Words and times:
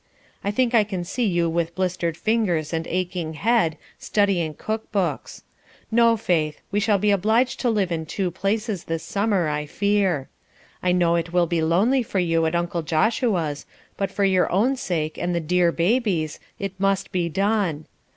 I 0.43 0.49
think 0.49 0.73
I 0.73 0.83
can 0.83 1.03
see 1.03 1.25
you 1.27 1.47
with 1.47 1.75
blistered 1.75 2.17
fingers 2.17 2.73
and 2.73 2.87
aching 2.87 3.35
head, 3.35 3.77
studying 3.99 4.55
cook 4.55 4.91
books. 4.91 5.43
No, 5.91 6.17
Faith, 6.17 6.59
we 6.71 6.79
shall 6.79 6.97
be 6.97 7.11
obliged 7.11 7.59
to 7.59 7.69
live 7.69 7.91
in 7.91 8.07
two 8.07 8.31
places 8.31 8.85
this 8.85 9.03
summer, 9.03 9.47
I 9.47 9.67
fear. 9.67 10.27
I 10.81 10.91
know 10.91 11.13
it 11.17 11.33
will 11.33 11.45
be 11.45 11.61
lonely 11.61 12.01
for 12.01 12.17
you 12.17 12.47
at 12.47 12.55
uncle 12.55 12.81
Joshua's, 12.81 13.67
but 13.95 14.09
for 14.09 14.23
your 14.25 14.51
own 14.51 14.75
sake 14.75 15.19
and 15.19 15.35
the 15.35 15.39
dear 15.39 15.71
baby's, 15.71 16.39
it 16.57 16.73
must 16.79 17.11
be 17.11 17.29
done. 17.29 17.85